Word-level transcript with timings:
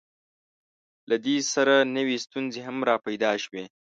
له 1.09 1.15
دې 1.25 1.37
سره 1.53 1.75
نوې 1.95 2.17
ستونزې 2.25 2.59
هم 2.67 2.77
راپیدا 2.89 3.31
شوې. 3.43 3.63